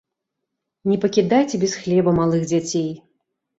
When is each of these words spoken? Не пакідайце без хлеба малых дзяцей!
Не 0.91 0.97
пакідайце 1.03 1.61
без 1.65 1.77
хлеба 1.83 2.17
малых 2.23 2.51
дзяцей! 2.51 2.91